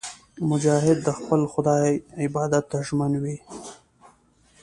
[0.49, 1.89] مجاهد د خپل خدای
[2.23, 3.37] عبادت ته ژمن وي.